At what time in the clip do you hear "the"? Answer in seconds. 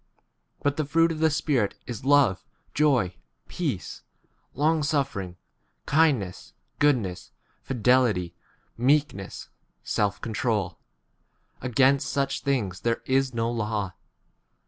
0.77-0.85, 1.19-1.29